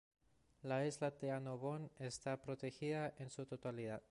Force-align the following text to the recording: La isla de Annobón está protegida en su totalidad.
La 0.63 0.83
isla 0.83 1.11
de 1.11 1.29
Annobón 1.29 1.91
está 1.99 2.41
protegida 2.41 3.13
en 3.19 3.29
su 3.29 3.45
totalidad. 3.45 3.99